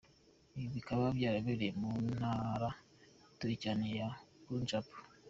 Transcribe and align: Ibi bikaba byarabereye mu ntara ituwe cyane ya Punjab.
Ibi 0.55 0.67
bikaba 0.75 1.05
byarabereye 1.17 1.71
mu 1.81 1.89
ntara 2.15 2.69
ituwe 3.33 3.55
cyane 3.63 3.85
ya 3.97 4.09
Punjab. 4.43 4.85